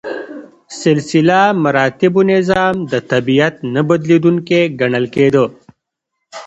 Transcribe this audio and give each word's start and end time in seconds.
سلسله 0.83 1.39
مراتبو 1.63 2.21
نظام 2.31 2.75
د 2.91 2.93
طبیعت 3.11 3.55
نه 3.73 3.81
بدلیدونکی 3.89 4.61
ګڼل 4.79 5.05
کېده. 5.15 5.45